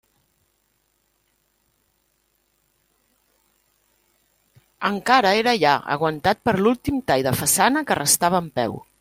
[4.91, 8.79] Encara era allà, aguantat per l'últim tall de façana que restava en peu.